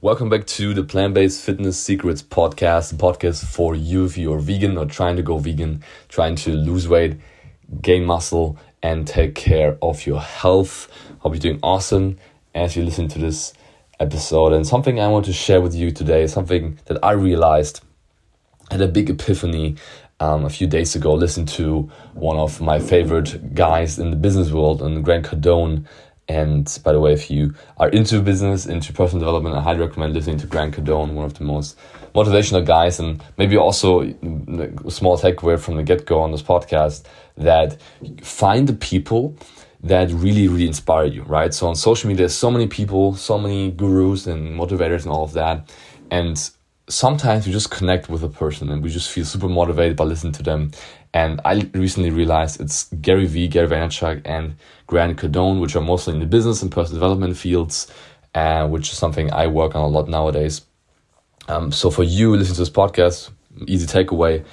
Welcome 0.00 0.28
back 0.28 0.46
to 0.46 0.74
the 0.74 0.84
Plant 0.84 1.14
Based 1.14 1.44
Fitness 1.44 1.76
Secrets 1.76 2.22
podcast, 2.22 2.94
podcast 2.94 3.44
for 3.44 3.74
you 3.74 4.04
if 4.04 4.16
you're 4.16 4.38
vegan 4.38 4.78
or 4.78 4.86
trying 4.86 5.16
to 5.16 5.24
go 5.24 5.38
vegan, 5.38 5.82
trying 6.08 6.36
to 6.36 6.52
lose 6.52 6.88
weight, 6.88 7.16
gain 7.82 8.04
muscle, 8.04 8.56
and 8.80 9.08
take 9.08 9.34
care 9.34 9.76
of 9.82 10.06
your 10.06 10.20
health. 10.20 10.88
Hope 11.18 11.32
you're 11.34 11.40
doing 11.40 11.58
awesome 11.64 12.16
as 12.54 12.76
you 12.76 12.84
listen 12.84 13.08
to 13.08 13.18
this 13.18 13.52
episode. 13.98 14.52
And 14.52 14.64
something 14.64 15.00
I 15.00 15.08
want 15.08 15.24
to 15.24 15.32
share 15.32 15.60
with 15.60 15.74
you 15.74 15.90
today, 15.90 16.28
something 16.28 16.78
that 16.84 17.04
I 17.04 17.10
realized 17.10 17.80
had 18.70 18.80
a 18.80 18.86
big 18.86 19.10
epiphany 19.10 19.74
um, 20.20 20.44
a 20.44 20.50
few 20.50 20.68
days 20.68 20.94
ago. 20.94 21.12
Listened 21.12 21.48
to 21.48 21.90
one 22.14 22.36
of 22.36 22.60
my 22.60 22.78
favorite 22.78 23.52
guys 23.52 23.98
in 23.98 24.10
the 24.10 24.16
business 24.16 24.52
world, 24.52 24.80
and 24.80 25.04
Grant 25.04 25.26
Cardone 25.26 25.86
and 26.28 26.78
by 26.84 26.92
the 26.92 27.00
way, 27.00 27.14
if 27.14 27.30
you 27.30 27.54
are 27.78 27.88
into 27.88 28.20
business, 28.20 28.66
into 28.66 28.92
personal 28.92 29.20
development, 29.20 29.56
I 29.56 29.62
highly 29.62 29.80
recommend 29.80 30.12
listening 30.12 30.36
to 30.38 30.46
Grant 30.46 30.74
Cardone, 30.74 31.14
one 31.14 31.24
of 31.24 31.34
the 31.34 31.44
most 31.44 31.78
motivational 32.14 32.64
guys, 32.66 33.00
and 33.00 33.22
maybe 33.38 33.56
also 33.56 34.02
a 34.02 34.90
small 34.90 35.16
takeaway 35.16 35.58
from 35.58 35.76
the 35.76 35.82
get 35.82 36.04
go 36.04 36.20
on 36.20 36.32
this 36.32 36.42
podcast 36.42 37.04
that 37.38 37.80
find 38.22 38.68
the 38.68 38.74
people 38.74 39.36
that 39.82 40.10
really, 40.10 40.48
really 40.48 40.66
inspire 40.66 41.06
you, 41.06 41.22
right? 41.22 41.54
So 41.54 41.66
on 41.68 41.76
social 41.76 42.08
media, 42.08 42.22
there's 42.22 42.34
so 42.34 42.50
many 42.50 42.66
people, 42.66 43.14
so 43.14 43.38
many 43.38 43.70
gurus 43.70 44.26
and 44.26 44.58
motivators 44.58 45.04
and 45.04 45.12
all 45.12 45.24
of 45.24 45.32
that. 45.32 45.70
And 46.10 46.38
sometimes 46.88 47.46
we 47.46 47.52
just 47.52 47.70
connect 47.70 48.08
with 48.08 48.24
a 48.24 48.28
person 48.28 48.70
and 48.70 48.82
we 48.82 48.90
just 48.90 49.10
feel 49.10 49.24
super 49.24 49.48
motivated 49.48 49.96
by 49.96 50.04
listening 50.04 50.32
to 50.34 50.42
them. 50.42 50.72
And 51.14 51.40
I 51.44 51.68
recently 51.74 52.10
realized 52.10 52.60
it's 52.60 52.84
Gary 53.00 53.26
Vee, 53.26 53.48
Gary 53.48 53.68
Vaynerchuk, 53.68 54.22
and 54.24 54.56
Grant 54.86 55.18
Cardone, 55.18 55.60
which 55.60 55.74
are 55.74 55.80
mostly 55.80 56.14
in 56.14 56.20
the 56.20 56.26
business 56.26 56.62
and 56.62 56.70
personal 56.70 57.00
development 57.00 57.36
fields, 57.36 57.92
uh, 58.34 58.66
which 58.68 58.92
is 58.92 58.98
something 58.98 59.32
I 59.32 59.46
work 59.46 59.74
on 59.74 59.82
a 59.82 59.88
lot 59.88 60.08
nowadays. 60.08 60.62
Um, 61.48 61.72
so 61.72 61.90
for 61.90 62.04
you 62.04 62.36
listening 62.36 62.56
to 62.56 62.60
this 62.60 62.70
podcast, 62.70 63.30
easy 63.66 63.86
takeaway: 63.86 64.44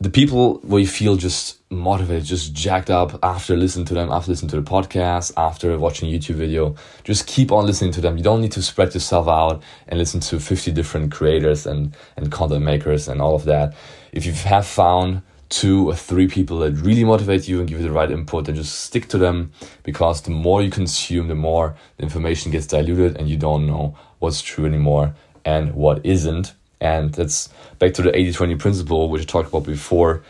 the 0.00 0.10
people 0.10 0.54
where 0.64 0.80
you 0.80 0.86
feel 0.88 1.14
just 1.14 1.58
motivated, 1.70 2.24
just 2.24 2.52
jacked 2.52 2.90
up 2.90 3.18
after 3.22 3.56
listening 3.56 3.86
to 3.86 3.94
them, 3.94 4.10
after 4.10 4.32
listening 4.32 4.50
to 4.50 4.60
the 4.60 4.68
podcast, 4.68 5.32
after 5.36 5.78
watching 5.78 6.12
a 6.12 6.18
YouTube 6.18 6.34
video, 6.34 6.74
just 7.04 7.28
keep 7.28 7.52
on 7.52 7.66
listening 7.66 7.92
to 7.92 8.00
them. 8.00 8.16
You 8.16 8.24
don't 8.24 8.40
need 8.40 8.52
to 8.52 8.62
spread 8.62 8.92
yourself 8.94 9.28
out 9.28 9.62
and 9.86 9.98
listen 9.98 10.20
to 10.20 10.40
50 10.40 10.72
different 10.72 11.12
creators 11.12 11.66
and, 11.66 11.96
and 12.16 12.32
content 12.32 12.64
makers 12.64 13.06
and 13.06 13.22
all 13.22 13.36
of 13.36 13.44
that. 13.44 13.74
If 14.12 14.26
you 14.26 14.32
have 14.32 14.66
found 14.66 15.22
two 15.52 15.86
or 15.86 15.94
three 15.94 16.26
people 16.26 16.58
that 16.60 16.72
really 16.78 17.04
motivate 17.04 17.46
you 17.46 17.60
and 17.60 17.68
give 17.68 17.78
you 17.78 17.86
the 17.86 17.92
right 17.92 18.10
input, 18.10 18.46
then 18.46 18.54
just 18.54 18.80
stick 18.80 19.06
to 19.06 19.18
them 19.18 19.52
because 19.82 20.22
the 20.22 20.30
more 20.30 20.62
you 20.62 20.70
consume, 20.70 21.28
the 21.28 21.34
more 21.34 21.76
the 21.98 22.02
information 22.02 22.50
gets 22.50 22.66
diluted 22.66 23.18
and 23.18 23.28
you 23.28 23.36
don't 23.36 23.66
know 23.66 23.94
what's 24.18 24.40
true 24.40 24.64
anymore 24.64 25.14
and 25.44 25.74
what 25.74 26.04
isn't. 26.06 26.54
And 26.80 27.12
that's 27.12 27.50
back 27.78 27.92
to 27.94 28.02
the 28.02 28.16
80 28.16 28.32
20 28.32 28.56
principle, 28.56 29.10
which 29.10 29.22
I 29.22 29.24
talked 29.26 29.50
about 29.50 29.64
before. 29.64 30.24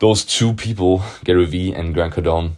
Those 0.00 0.24
two 0.24 0.52
people, 0.52 1.00
Gary 1.22 1.46
Vee 1.46 1.72
and 1.72 1.94
Grant 1.94 2.14
Cardone, 2.14 2.56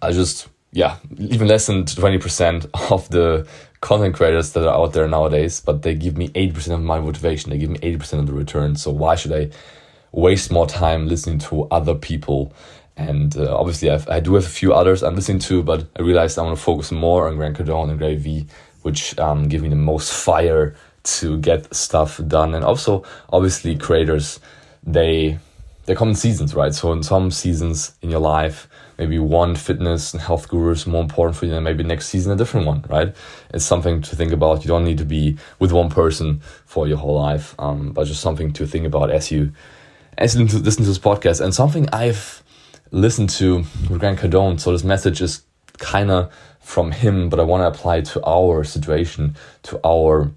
are 0.00 0.12
just, 0.12 0.48
yeah, 0.72 0.96
even 1.18 1.46
less 1.48 1.66
than 1.66 1.84
20% 1.84 2.90
of 2.90 3.10
the 3.10 3.46
content 3.82 4.14
creators 4.14 4.52
that 4.52 4.66
are 4.66 4.74
out 4.74 4.94
there 4.94 5.06
nowadays, 5.06 5.60
but 5.60 5.82
they 5.82 5.94
give 5.94 6.16
me 6.16 6.28
80% 6.30 6.74
of 6.74 6.82
my 6.82 6.98
motivation. 6.98 7.50
They 7.50 7.58
give 7.58 7.70
me 7.70 7.78
80% 7.78 8.20
of 8.20 8.26
the 8.26 8.32
return. 8.32 8.74
So 8.76 8.90
why 8.90 9.16
should 9.16 9.32
I 9.32 9.50
waste 10.12 10.50
more 10.50 10.66
time 10.66 11.08
listening 11.08 11.38
to 11.40 11.64
other 11.70 11.94
people? 11.94 12.52
And 12.96 13.36
uh, 13.36 13.56
obviously, 13.56 13.90
I've, 13.90 14.08
I 14.08 14.20
do 14.20 14.34
have 14.34 14.44
a 14.44 14.48
few 14.48 14.74
others 14.74 15.02
I'm 15.02 15.14
listening 15.14 15.38
to, 15.40 15.62
but 15.62 15.86
I 15.98 16.02
realized 16.02 16.38
I 16.38 16.42
want 16.42 16.56
to 16.56 16.62
focus 16.62 16.92
more 16.92 17.28
on 17.28 17.36
Grant 17.36 17.56
Cardone 17.56 17.90
and 17.90 17.98
Gary 17.98 18.16
Vee, 18.16 18.46
which 18.82 19.18
um, 19.18 19.48
give 19.48 19.62
me 19.62 19.68
the 19.68 19.76
most 19.76 20.12
fire 20.12 20.76
to 21.02 21.38
get 21.38 21.74
stuff 21.74 22.20
done. 22.28 22.54
And 22.54 22.64
also, 22.64 23.04
obviously, 23.32 23.76
creators, 23.76 24.38
they 24.82 25.38
they 25.86 25.94
come 25.94 26.10
in 26.10 26.14
seasons, 26.14 26.54
right? 26.54 26.74
So 26.74 26.92
in 26.92 27.02
some 27.02 27.30
seasons 27.30 27.94
in 28.02 28.10
your 28.10 28.20
life, 28.20 28.68
maybe 28.98 29.18
one 29.18 29.56
fitness 29.56 30.12
and 30.12 30.22
health 30.22 30.48
guru 30.48 30.72
is 30.72 30.86
more 30.86 31.02
important 31.02 31.36
for 31.36 31.46
you, 31.46 31.54
and 31.54 31.64
maybe 31.64 31.82
next 31.82 32.08
season 32.08 32.32
a 32.32 32.36
different 32.36 32.66
one, 32.66 32.84
right? 32.88 33.16
It's 33.54 33.64
something 33.64 34.02
to 34.02 34.14
think 34.14 34.30
about. 34.30 34.62
You 34.62 34.68
don't 34.68 34.84
need 34.84 34.98
to 34.98 35.04
be 35.04 35.38
with 35.58 35.72
one 35.72 35.88
person 35.88 36.42
for 36.66 36.86
your 36.86 36.98
whole 36.98 37.16
life, 37.16 37.54
um, 37.58 37.92
but 37.92 38.06
just 38.06 38.20
something 38.20 38.52
to 38.52 38.66
think 38.66 38.86
about 38.86 39.10
as 39.10 39.30
you 39.30 39.52
as 40.20 40.36
listen 40.36 40.84
to 40.84 40.90
this 40.90 40.98
podcast. 40.98 41.40
And 41.40 41.54
something 41.54 41.88
I've 41.92 42.42
listened 42.90 43.30
to 43.30 43.64
with 43.88 43.98
Grant 43.98 44.18
Cardone. 44.18 44.60
So 44.60 44.72
this 44.72 44.84
message 44.84 45.22
is 45.22 45.42
kind 45.78 46.10
of 46.10 46.32
from 46.60 46.92
him, 46.92 47.30
but 47.30 47.40
I 47.40 47.42
want 47.42 47.62
to 47.62 47.68
apply 47.68 47.96
it 47.96 48.04
to 48.06 48.24
our 48.24 48.62
situation, 48.62 49.34
to 49.64 49.80
our 49.84 50.30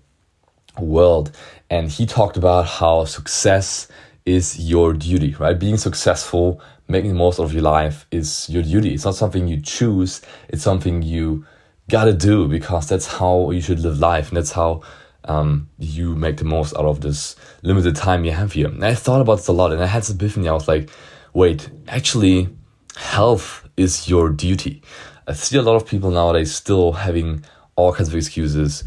world. 0.80 1.32
And 1.70 1.90
he 1.90 2.06
talked 2.06 2.38
about 2.38 2.66
how 2.66 3.06
success 3.06 3.90
is 4.26 4.58
your 4.58 4.94
duty, 4.94 5.36
right? 5.36 5.60
Being 5.60 5.78
successful, 5.78 6.62
making 6.88 7.12
the 7.12 7.18
most 7.18 7.40
of 7.40 7.54
your 7.54 7.64
life 7.64 8.08
is 8.10 8.50
your 8.50 8.64
duty. 8.64 8.94
It's 8.94 9.06
not 9.06 9.16
something 9.16 9.48
you 9.48 9.60
choose, 9.60 10.22
it's 10.48 10.64
something 10.64 11.02
you 11.02 11.46
gotta 11.90 12.14
do 12.14 12.48
because 12.48 12.88
that's 12.88 13.08
how 13.08 13.52
you 13.52 13.60
should 13.60 13.80
live 13.80 14.00
life 14.00 14.30
and 14.30 14.38
that's 14.38 14.54
how 14.54 14.82
um, 15.26 15.70
you 15.80 16.16
make 16.16 16.38
the 16.38 16.46
most 16.46 16.76
out 16.76 16.86
of 16.86 17.02
this 17.02 17.36
limited 17.62 17.96
time 17.96 18.26
you 18.26 18.32
have 18.32 18.54
here. 18.54 18.68
And 18.68 18.84
I 18.84 18.96
thought 18.96 19.22
about 19.22 19.38
this 19.38 19.48
a 19.48 19.54
lot 19.54 19.72
and 19.72 19.82
I 19.82 19.88
had 19.88 20.02
this 20.02 20.10
epiphany. 20.10 20.50
I 20.50 20.54
was 20.54 20.68
like, 20.68 20.90
wait, 21.34 21.70
actually, 21.88 22.50
health 22.96 23.68
is 23.78 24.08
your 24.08 24.30
duty. 24.30 24.82
I 25.28 25.34
see 25.34 25.58
a 25.58 25.62
lot 25.62 25.76
of 25.76 25.88
people 25.88 26.12
nowadays 26.12 26.54
still 26.54 26.92
having 26.92 27.44
all 27.76 27.94
kinds 27.94 28.10
of 28.10 28.16
excuses 28.16 28.84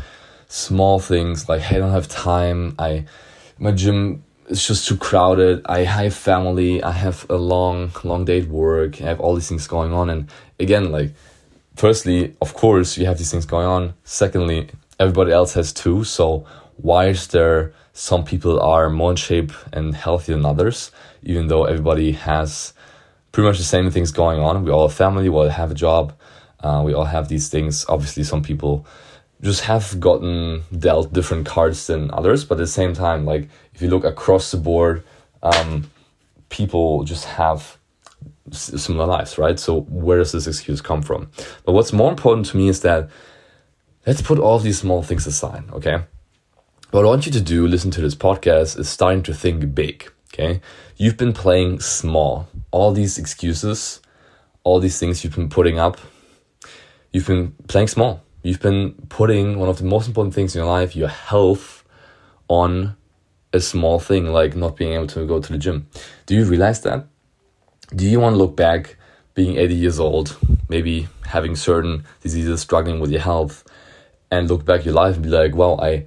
small 0.48 0.98
things 0.98 1.48
like 1.48 1.60
hey, 1.60 1.76
I 1.76 1.78
don't 1.78 1.92
have 1.92 2.08
time. 2.08 2.74
I 2.78 3.04
my 3.58 3.72
gym 3.72 4.22
is 4.48 4.66
just 4.66 4.86
too 4.86 4.96
crowded. 4.96 5.62
I 5.66 5.80
have 5.80 6.14
family. 6.14 6.82
I 6.82 6.92
have 6.92 7.26
a 7.28 7.36
long 7.36 7.90
long 8.04 8.24
day 8.24 8.40
at 8.40 8.48
work. 8.48 9.00
I 9.00 9.06
have 9.06 9.20
all 9.20 9.34
these 9.34 9.48
things 9.48 9.66
going 9.66 9.92
on. 9.92 10.10
And 10.10 10.30
again, 10.60 10.92
like 10.92 11.12
firstly, 11.76 12.36
of 12.40 12.54
course, 12.54 12.96
you 12.96 13.06
have 13.06 13.18
these 13.18 13.30
things 13.30 13.46
going 13.46 13.66
on. 13.66 13.94
Secondly, 14.04 14.68
everybody 14.98 15.32
else 15.32 15.54
has 15.54 15.72
two. 15.72 16.04
So 16.04 16.46
why 16.76 17.06
is 17.08 17.28
there 17.28 17.72
some 17.92 18.24
people 18.24 18.60
are 18.60 18.90
more 18.90 19.12
in 19.12 19.16
shape 19.16 19.52
and 19.72 19.94
healthy 19.94 20.32
than 20.32 20.44
others, 20.44 20.90
even 21.22 21.48
though 21.48 21.64
everybody 21.64 22.12
has 22.12 22.74
pretty 23.32 23.48
much 23.48 23.58
the 23.58 23.64
same 23.64 23.90
things 23.90 24.10
going 24.12 24.38
on. 24.38 24.64
We 24.64 24.70
all 24.70 24.86
have 24.86 24.96
family, 24.96 25.28
we 25.28 25.36
all 25.36 25.48
have 25.48 25.70
a 25.70 25.74
job, 25.74 26.12
uh, 26.60 26.82
we 26.84 26.92
all 26.92 27.06
have 27.06 27.28
these 27.28 27.48
things. 27.48 27.86
Obviously, 27.88 28.22
some 28.22 28.42
people 28.42 28.86
just 29.40 29.62
have 29.62 29.98
gotten 29.98 30.62
dealt 30.78 31.12
different 31.12 31.46
cards 31.46 31.86
than 31.86 32.10
others, 32.12 32.44
but 32.44 32.56
at 32.56 32.58
the 32.58 32.66
same 32.66 32.92
time, 32.92 33.24
like 33.24 33.48
if 33.74 33.80
you 33.80 33.88
look 33.88 34.04
across 34.04 34.50
the 34.50 34.56
board, 34.56 35.02
um, 35.42 35.90
people 36.48 37.04
just 37.04 37.24
have 37.24 37.78
similar 38.50 39.06
lives, 39.06 39.38
right? 39.38 39.58
So 39.58 39.80
where 39.82 40.18
does 40.18 40.32
this 40.32 40.46
excuse 40.46 40.80
come 40.80 41.02
from? 41.02 41.30
But 41.64 41.72
what's 41.72 41.92
more 41.92 42.10
important 42.10 42.46
to 42.48 42.56
me 42.56 42.68
is 42.68 42.80
that 42.80 43.08
let's 44.06 44.22
put 44.22 44.38
all 44.38 44.58
these 44.58 44.78
small 44.78 45.02
things 45.02 45.26
aside, 45.26 45.64
okay? 45.72 46.04
What 46.90 47.04
I 47.04 47.08
want 47.08 47.26
you 47.26 47.32
to 47.32 47.40
do, 47.40 47.66
listen 47.66 47.90
to 47.92 48.00
this 48.00 48.14
podcast, 48.14 48.78
is 48.78 48.88
starting 48.88 49.22
to 49.24 49.34
think 49.34 49.74
big, 49.74 50.10
okay? 50.32 50.60
You've 50.96 51.16
been 51.16 51.32
playing 51.32 51.80
small. 51.80 52.48
All 52.70 52.92
these 52.92 53.18
excuses, 53.18 54.00
all 54.64 54.80
these 54.80 54.98
things 54.98 55.24
you've 55.24 55.34
been 55.34 55.48
putting 55.48 55.78
up, 55.78 55.98
you've 57.12 57.26
been 57.26 57.52
playing 57.68 57.88
small 57.88 58.22
You've 58.46 58.60
been 58.60 58.92
putting 59.08 59.58
one 59.58 59.68
of 59.68 59.78
the 59.78 59.84
most 59.84 60.06
important 60.06 60.32
things 60.32 60.54
in 60.54 60.60
your 60.60 60.70
life, 60.70 60.94
your 60.94 61.08
health, 61.08 61.82
on 62.46 62.94
a 63.52 63.58
small 63.58 63.98
thing 63.98 64.26
like 64.26 64.54
not 64.54 64.76
being 64.76 64.92
able 64.92 65.08
to 65.08 65.26
go 65.26 65.40
to 65.40 65.52
the 65.52 65.58
gym. 65.58 65.88
Do 66.26 66.36
you 66.36 66.44
realize 66.44 66.80
that? 66.82 67.06
Do 67.96 68.06
you 68.06 68.20
want 68.20 68.34
to 68.34 68.38
look 68.38 68.54
back 68.54 68.98
being 69.34 69.56
80 69.56 69.74
years 69.74 69.98
old, 69.98 70.36
maybe 70.68 71.08
having 71.26 71.56
certain 71.56 72.04
diseases, 72.20 72.60
struggling 72.60 73.00
with 73.00 73.10
your 73.10 73.20
health, 73.20 73.64
and 74.30 74.48
look 74.48 74.64
back 74.64 74.84
your 74.84 74.94
life 74.94 75.14
and 75.14 75.24
be 75.24 75.28
like, 75.28 75.54
well, 75.54 75.80
I 75.80 76.06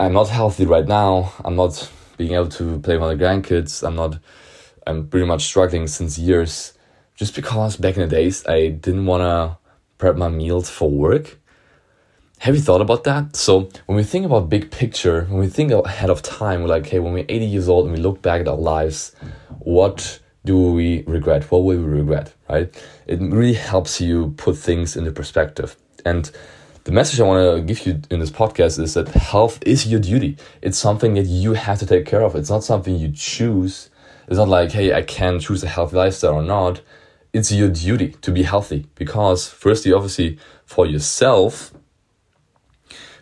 I'm 0.00 0.12
not 0.12 0.28
healthy 0.28 0.64
right 0.64 0.86
now. 0.86 1.32
I'm 1.44 1.56
not 1.56 1.90
being 2.16 2.32
able 2.32 2.48
to 2.48 2.78
play 2.80 2.96
with 2.96 3.08
my 3.08 3.14
grandkids. 3.14 3.86
I'm 3.86 3.96
not 3.96 4.18
I'm 4.86 5.08
pretty 5.08 5.26
much 5.26 5.44
struggling 5.44 5.86
since 5.86 6.18
years 6.18 6.74
just 7.14 7.34
because 7.34 7.76
back 7.76 7.96
in 7.96 8.08
the 8.08 8.14
days 8.14 8.46
I 8.46 8.68
didn't 8.68 9.06
want 9.06 9.22
to 9.22 9.58
prep 9.98 10.16
my 10.16 10.28
meals 10.28 10.70
for 10.70 10.90
work. 10.90 11.38
Have 12.40 12.54
you 12.54 12.60
thought 12.60 12.80
about 12.80 13.02
that? 13.04 13.34
So 13.34 13.68
when 13.86 13.96
we 13.96 14.04
think 14.04 14.24
about 14.24 14.48
big 14.48 14.70
picture, 14.70 15.24
when 15.24 15.40
we 15.40 15.48
think 15.48 15.72
ahead 15.72 16.08
of 16.08 16.22
time, 16.22 16.62
we're 16.62 16.68
like, 16.68 16.86
hey, 16.86 17.00
when 17.00 17.12
we're 17.12 17.26
80 17.28 17.44
years 17.44 17.68
old 17.68 17.86
and 17.86 17.96
we 17.96 18.00
look 18.00 18.22
back 18.22 18.42
at 18.42 18.48
our 18.48 18.56
lives, 18.56 19.14
what 19.58 20.20
do 20.44 20.70
we 20.72 21.02
regret? 21.08 21.50
What 21.50 21.64
will 21.64 21.78
we 21.78 21.98
regret? 21.98 22.32
Right? 22.48 22.72
It 23.08 23.20
really 23.20 23.54
helps 23.54 24.00
you 24.00 24.34
put 24.36 24.56
things 24.56 24.96
into 24.96 25.10
perspective. 25.10 25.76
And 26.04 26.30
the 26.88 26.94
message 26.94 27.20
I 27.20 27.24
want 27.24 27.56
to 27.56 27.62
give 27.62 27.86
you 27.86 28.00
in 28.10 28.18
this 28.18 28.30
podcast 28.30 28.80
is 28.80 28.94
that 28.94 29.08
health 29.08 29.58
is 29.64 29.86
your 29.86 30.00
duty. 30.00 30.36
It's 30.62 30.78
something 30.78 31.14
that 31.14 31.26
you 31.26 31.52
have 31.52 31.78
to 31.80 31.86
take 31.86 32.06
care 32.06 32.22
of. 32.22 32.34
It's 32.34 32.50
not 32.50 32.64
something 32.64 32.96
you 32.96 33.12
choose. 33.12 33.90
It's 34.26 34.38
not 34.38 34.48
like, 34.48 34.72
hey, 34.72 34.92
I 34.94 35.02
can 35.02 35.38
choose 35.38 35.62
a 35.62 35.68
healthy 35.68 35.96
lifestyle 35.96 36.34
or 36.34 36.42
not 36.42 36.80
it's 37.32 37.52
your 37.52 37.68
duty 37.68 38.08
to 38.22 38.30
be 38.30 38.42
healthy 38.42 38.86
because 38.94 39.48
firstly 39.48 39.92
obviously 39.92 40.38
for 40.64 40.86
yourself 40.86 41.72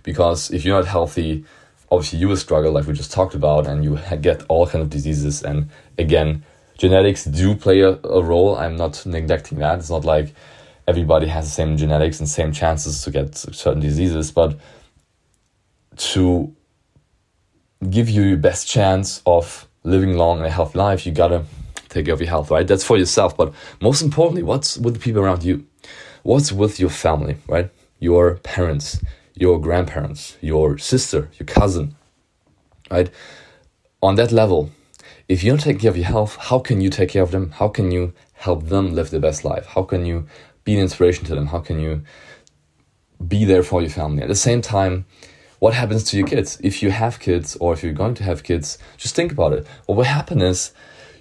because 0.03 0.51
if 0.53 0.65
you're 0.65 0.79
not 0.79 0.87
healthy, 0.87 1.45
obviously 1.91 2.21
you 2.21 2.29
will 2.29 2.37
struggle, 2.37 2.73
like 2.73 2.87
we 2.87 2.93
just 2.93 3.11
talked 3.11 3.35
about, 3.35 3.67
and 3.67 3.83
you 3.83 3.99
get 4.21 4.45
all 4.49 4.65
kind 4.65 4.81
of 4.81 4.89
diseases. 4.89 5.43
And 5.43 5.69
again, 5.99 6.45
genetics 6.79 7.25
do 7.25 7.57
play 7.57 7.81
a, 7.81 7.99
a 8.05 8.23
role. 8.23 8.57
I'm 8.57 8.77
not 8.77 9.05
neglecting 9.05 9.59
that. 9.59 9.81
It's 9.81 9.91
not 9.91 10.05
like 10.05 10.33
everybody 10.87 11.27
has 11.27 11.47
the 11.47 11.50
same 11.50 11.77
genetics 11.77 12.21
and 12.21 12.29
same 12.29 12.53
chances 12.53 13.03
to 13.03 13.11
get 13.11 13.35
certain 13.35 13.81
diseases, 13.81 14.31
but 14.31 14.59
to 15.97 16.55
give 17.91 18.09
you 18.09 18.23
your 18.23 18.37
best 18.37 18.69
chance 18.69 19.23
of 19.27 19.69
living 19.83 20.17
long 20.17 20.38
and 20.38 20.47
a 20.47 20.50
healthy 20.50 20.79
life, 20.79 21.06
you 21.06 21.12
gotta 21.12 21.44
take 21.88 22.06
care 22.06 22.15
of 22.15 22.21
your 22.21 22.29
health, 22.29 22.50
right? 22.50 22.67
That's 22.67 22.85
for 22.85 22.97
yourself, 22.97 23.37
but 23.37 23.53
most 23.81 24.03
importantly, 24.03 24.43
what's 24.43 24.77
with 24.79 24.94
the 24.94 25.00
people 25.00 25.23
around 25.23 25.43
you? 25.43 25.67
What's 26.23 26.53
with 26.53 26.81
your 26.81 26.91
family, 26.91 27.37
right? 27.47 27.71
Your 27.99 28.37
parents, 28.37 29.00
your 29.35 29.61
grandparents, 29.61 30.37
your 30.41 30.79
sister, 30.79 31.31
your 31.39 31.47
cousin, 31.47 31.94
right? 32.91 33.11
On 34.03 34.17
that 34.17 34.32
level, 34.32 34.71
if 35.29 35.43
you 35.43 35.50
don't 35.50 35.61
take 35.61 35.81
care 35.81 35.91
of 35.91 35.97
your 35.97 36.06
health, 36.06 36.37
how 36.37 36.59
can 36.59 36.81
you 36.81 36.91
take 36.91 37.11
care 37.11 37.23
of 37.23 37.31
them? 37.31 37.53
How 37.53 37.69
can 37.69 37.91
you 37.91 38.12
help 38.35 38.69
them 38.69 38.94
live 38.94 39.11
their 39.11 39.21
best 39.21 39.44
life? 39.44 39.67
How 39.67 39.82
can 39.82 40.06
you 40.06 40.27
be 40.67 40.75
an 40.75 40.81
inspiration 40.81 41.25
to 41.25 41.35
them? 41.35 41.47
How 41.47 41.61
can 41.61 41.81
you 41.81 42.03
be 43.27 43.47
there 43.47 43.63
for 43.63 43.81
your 43.81 43.89
family? 43.89 44.23
At 44.23 44.29
the 44.29 44.35
same 44.35 44.61
time, 44.61 45.07
what 45.59 45.73
happens 45.73 46.05
to 46.05 46.19
your 46.19 46.27
kids? 46.27 46.59
If 46.63 46.83
you 46.83 46.91
have 46.91 47.19
kids 47.19 47.57
or 47.57 47.73
if 47.73 47.83
you're 47.83 47.95
going 47.95 48.15
to 48.17 48.25
have 48.25 48.43
kids, 48.43 48.77
just 48.99 49.15
think 49.15 49.33
about 49.33 49.55
it. 49.55 49.67
What 49.87 49.97
will 49.97 50.05
happen 50.05 50.43
is 50.43 50.73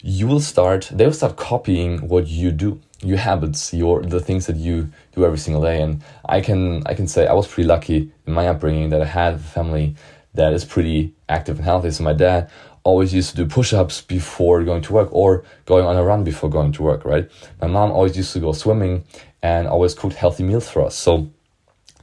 you 0.01 0.27
will 0.27 0.41
start, 0.41 0.89
they 0.91 1.05
will 1.05 1.13
start 1.13 1.37
copying 1.37 2.07
what 2.09 2.27
you 2.27 2.51
do, 2.51 2.81
your 3.01 3.19
habits, 3.19 3.73
your 3.73 4.01
the 4.01 4.19
things 4.19 4.47
that 4.47 4.57
you 4.57 4.89
do 5.13 5.23
every 5.25 5.37
single 5.37 5.61
day. 5.61 5.81
And 5.81 6.03
I 6.27 6.41
can 6.41 6.83
I 6.85 6.95
can 6.95 7.07
say 7.07 7.27
I 7.27 7.33
was 7.33 7.47
pretty 7.47 7.67
lucky 7.67 8.11
in 8.25 8.33
my 8.33 8.47
upbringing 8.47 8.89
that 8.89 9.01
I 9.01 9.05
had 9.05 9.35
a 9.35 9.37
family 9.39 9.95
that 10.35 10.53
is 10.53 10.65
pretty 10.65 11.13
active 11.27 11.57
and 11.57 11.65
healthy. 11.65 11.91
So 11.91 12.03
my 12.03 12.13
dad 12.13 12.49
always 12.83 13.13
used 13.13 13.31
to 13.31 13.35
do 13.35 13.45
push-ups 13.47 14.01
before 14.01 14.63
going 14.63 14.81
to 14.83 14.93
work 14.93 15.09
or 15.11 15.43
going 15.65 15.85
on 15.85 15.97
a 15.97 16.03
run 16.03 16.23
before 16.23 16.49
going 16.49 16.71
to 16.71 16.83
work, 16.83 17.03
right? 17.03 17.29
My 17.59 17.67
mom 17.67 17.91
always 17.91 18.15
used 18.15 18.33
to 18.33 18.39
go 18.39 18.51
swimming 18.51 19.03
and 19.41 19.67
always 19.67 19.93
cooked 19.93 20.15
healthy 20.15 20.43
meals 20.43 20.69
for 20.69 20.85
us. 20.85 20.95
So 20.95 21.29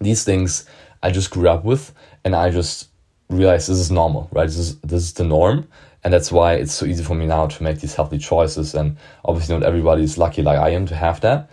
these 0.01 0.25
things 0.25 0.67
I 1.03 1.11
just 1.11 1.31
grew 1.31 1.49
up 1.49 1.65
with 1.65 1.95
and 2.25 2.35
I 2.35 2.51
just 2.51 2.89
realized 3.29 3.69
this 3.69 3.79
is 3.79 3.91
normal, 3.91 4.29
right? 4.33 4.47
This 4.47 4.59
is 4.59 4.79
this 4.81 5.03
is 5.03 5.13
the 5.13 5.25
norm. 5.25 5.69
And 6.05 6.13
that's 6.13 6.33
why 6.33 6.55
it's 6.55 6.73
so 6.73 6.85
easy 6.85 7.05
for 7.05 7.15
me 7.15 7.27
now 7.27 7.47
to 7.47 7.63
make 7.63 7.81
these 7.81 7.95
healthy 7.95 8.19
choices. 8.19 8.75
And 8.75 8.97
obviously 9.25 9.57
not 9.57 9.65
everybody 9.65 10.03
is 10.03 10.19
lucky 10.19 10.43
like 10.43 10.59
I 10.59 10.71
am 10.71 10.87
to 10.87 10.97
have 10.97 11.21
that. 11.21 11.49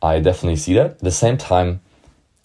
I 0.00 0.20
definitely 0.20 0.56
see 0.56 0.74
that. 0.74 0.92
At 0.92 0.98
the 1.00 1.10
same 1.10 1.36
time, 1.36 1.82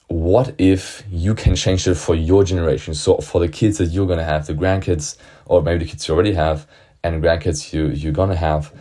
what 0.08 0.54
if 0.58 1.04
you 1.10 1.34
can 1.34 1.56
change 1.56 1.88
it 1.88 1.96
for 1.96 2.16
your 2.16 2.44
generation? 2.44 2.94
So 2.94 3.18
for 3.18 3.40
the 3.40 3.48
kids 3.48 3.78
that 3.80 3.88
you're 3.88 4.08
gonna 4.08 4.24
have, 4.24 4.48
the 4.48 4.54
grandkids, 4.54 5.18
or 5.46 5.62
maybe 5.62 5.84
the 5.84 5.92
kids 5.92 6.08
you 6.08 6.14
already 6.14 6.34
have, 6.34 6.68
and 7.04 7.24
grandkids 7.24 7.74
you 7.74 7.88
you're 7.88 8.14
gonna 8.14 8.36
have, 8.36 8.72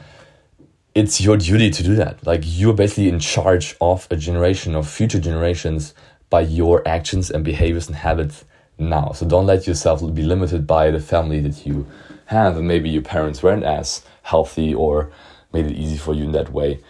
it's 0.95 1.21
your 1.21 1.37
duty 1.37 1.71
to 1.71 1.83
do 1.83 1.97
that. 1.97 2.27
Like 2.27 2.43
you're 2.45 2.75
basically 2.75 3.09
in 3.09 3.19
charge 3.19 3.77
of 3.81 4.07
a 4.11 4.17
generation 4.17 4.75
of 4.75 4.89
future 4.89 5.19
generations 5.19 5.95
by 6.31 6.43
your 6.43 6.87
actions 6.87 7.31
and 7.31 7.45
behaviors 7.45 7.87
and 7.87 7.97
habits 7.97 8.45
now. 8.79 9.13
So 9.13 9.27
don't 9.27 9.47
let 9.47 9.67
yourself 9.67 10.01
be 10.15 10.23
limited 10.23 10.67
by 10.67 10.91
the 10.91 11.01
family 11.01 11.41
that 11.41 11.67
you 11.67 11.87
have, 12.27 12.57
and 12.57 12.69
maybe 12.69 12.89
your 12.91 13.03
parents 13.03 13.43
weren't 13.43 13.65
as 13.65 14.03
healthy 14.23 14.75
or 14.75 15.11
made 15.53 15.67
it 15.67 15.77
easy 15.77 15.97
for 15.97 16.15
you 16.15 16.25
in 16.25 16.33
that 16.33 16.53
way. 16.53 16.81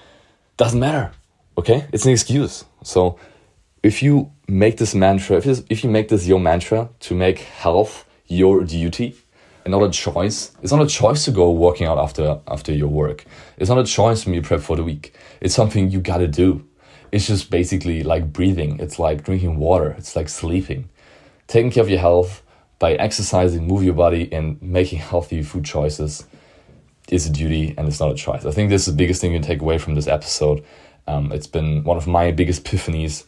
Doesn't 0.57 0.81
matter. 0.81 1.13
Okay, 1.57 1.87
it's 1.93 2.05
an 2.05 2.13
excuse. 2.13 2.65
So 2.83 3.19
if 3.85 4.03
you 4.03 4.33
make 4.49 4.79
this 4.79 4.95
mantra, 4.95 5.37
if, 5.37 5.47
if 5.71 5.85
you 5.85 5.91
make 5.91 6.09
this 6.09 6.27
your 6.27 6.41
mantra 6.41 6.89
to 7.01 7.15
make 7.15 7.41
health 7.41 8.07
your 8.27 8.65
duty 8.65 9.15
and 9.65 9.73
not 9.73 9.83
a 9.83 9.91
choice, 9.91 10.53
it's 10.63 10.73
not 10.73 10.83
a 10.83 10.87
choice 10.87 11.27
to 11.27 11.31
go 11.31 11.51
working 11.51 11.87
out 11.87 11.99
after 11.99 12.41
after 12.49 12.73
your 12.73 12.89
work. 12.89 13.27
It's 13.59 13.69
not 13.69 13.79
a 13.79 13.85
choice 13.85 14.25
when 14.25 14.35
you 14.35 14.41
prep 14.41 14.63
for 14.63 14.75
the 14.75 14.83
week. 14.83 15.15
It's 15.43 15.55
something 15.55 15.91
you 15.91 16.01
gotta 16.01 16.27
do. 16.27 16.67
It's 17.13 17.27
just 17.27 17.51
basically 17.51 18.03
like 18.03 18.33
breathing. 18.33 18.81
It's 18.81 18.99
like 18.99 19.23
drinking 19.23 19.59
water. 19.59 19.95
It's 19.99 20.17
like 20.17 20.31
sleeping. 20.31 20.89
Taking 21.47 21.71
care 21.71 21.83
of 21.83 21.91
your 21.91 22.01
health 22.01 22.43
by 22.79 22.95
exercising, 22.95 23.69
move 23.69 23.85
your 23.85 23.95
body, 23.95 24.33
and 24.33 24.61
making 24.63 25.01
healthy 25.01 25.43
food 25.43 25.67
choices 25.67 26.27
is 27.11 27.27
a 27.27 27.31
duty 27.31 27.75
and 27.77 27.87
it's 27.87 28.01
not 28.01 28.13
a 28.13 28.15
choice. 28.15 28.47
I 28.47 28.51
think 28.51 28.71
this 28.71 28.89
is 28.89 28.95
the 28.95 28.99
biggest 29.03 29.21
thing 29.21 29.33
you 29.33 29.39
can 29.39 29.47
take 29.47 29.61
away 29.61 29.77
from 29.77 29.95
this 29.95 30.07
episode. 30.07 30.65
Um, 31.07 31.33
it's 31.33 31.47
been 31.47 31.85
one 31.85 31.99
of 31.99 32.07
my 32.07 32.33
biggest 32.33 32.65
epiphanies 32.65 33.27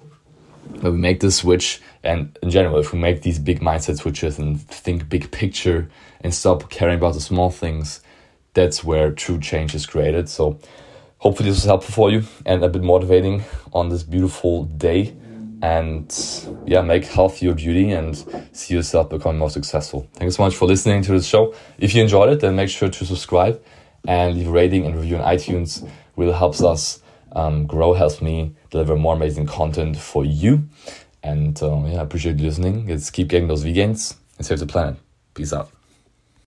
when 0.81 0.93
we 0.93 0.99
make 0.99 1.21
this 1.21 1.37
switch 1.37 1.81
and 2.03 2.39
in 2.43 2.51
general 2.51 2.79
if 2.79 2.93
we 2.93 2.99
make 2.99 3.23
these 3.23 3.39
big 3.39 3.61
mindset 3.61 3.99
switches 3.99 4.39
and 4.39 4.61
think 4.69 5.09
big 5.09 5.31
picture 5.31 5.89
and 6.21 6.35
stop 6.35 6.71
caring 6.71 6.97
about 6.97 7.15
the 7.15 7.21
small 7.21 7.51
things 7.51 8.01
that's 8.55 8.83
where 8.83 9.11
true 9.13 9.39
change 9.39 9.75
is 9.75 9.87
created. 9.87 10.29
So 10.29 10.59
hopefully 11.19 11.51
this 11.51 11.59
was 11.59 11.65
helpful 11.65 11.93
for 11.93 12.11
you 12.11 12.25
and 12.47 12.65
a 12.65 12.69
bit 12.69 12.83
motivating 12.83 13.45
on 13.73 13.91
this 13.91 14.03
beautiful 14.03 14.65
day. 14.65 15.15
And 15.63 16.15
yeah 16.67 16.83
make 16.83 17.07
health 17.07 17.43
your 17.43 17.55
duty 17.55 17.91
and 17.91 18.17
see 18.53 18.75
yourself 18.75 19.09
become 19.11 19.39
more 19.39 19.51
successful. 19.51 20.07
Thank 20.15 20.25
you 20.25 20.31
so 20.31 20.43
much 20.43 20.55
for 20.55 20.67
listening 20.67 21.03
to 21.03 21.13
this 21.13 21.27
show. 21.27 21.55
If 21.79 21.95
you 21.95 22.03
enjoyed 22.03 22.31
it 22.31 22.41
then 22.41 22.57
make 22.57 22.69
sure 22.69 22.91
to 22.91 23.05
subscribe 23.07 23.63
and 24.07 24.37
leave 24.37 24.49
a 24.49 24.51
rating 24.51 24.85
and 24.87 24.95
review 24.95 25.17
on 25.17 25.25
itunes. 25.25 25.89
Really 26.17 26.33
helps 26.33 26.63
us 26.63 27.03
um, 27.37 27.67
grow 27.67 27.93
helps 27.93 28.21
me 28.23 28.57
deliver 28.71 28.97
more 28.97 29.15
amazing 29.15 29.47
content 29.47 29.97
for 29.97 30.25
you. 30.25 30.69
And 31.23 31.61
uh, 31.63 31.83
yeah, 31.87 32.01
I 32.01 32.03
appreciate 32.03 32.39
you 32.39 32.47
listening. 32.47 32.87
Let's 32.87 33.11
keep 33.11 33.29
getting 33.29 33.47
those 33.47 33.65
vegans 33.65 34.17
and 34.39 34.47
save 34.47 34.59
the 34.59 34.67
planet. 34.67 34.97
Peace 35.35 35.53
out. 35.53 35.76